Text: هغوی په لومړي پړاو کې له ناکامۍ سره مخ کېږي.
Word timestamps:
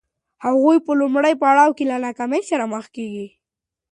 هغوی 0.45 0.77
په 0.85 0.91
لومړي 1.01 1.33
پړاو 1.41 1.75
کې 1.77 1.83
له 1.91 1.97
ناکامۍ 2.05 2.41
سره 2.51 2.63
مخ 2.73 2.85
کېږي. 2.95 3.27